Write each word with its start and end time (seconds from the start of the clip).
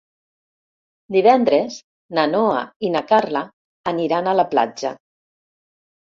Divendres 1.15 1.75
na 2.19 2.23
Noa 2.31 2.63
i 2.89 2.91
na 2.95 3.03
Carla 3.11 3.43
aniran 3.91 4.31
a 4.31 4.33
la 4.39 4.47
platja. 4.55 4.93